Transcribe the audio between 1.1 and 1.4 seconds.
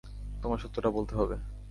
হবে!